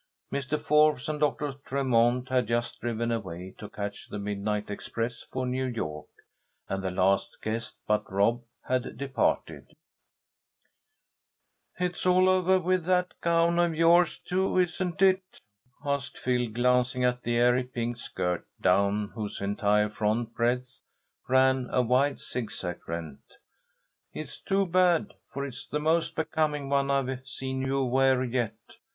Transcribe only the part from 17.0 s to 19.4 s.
at the airy pink skirt, down whose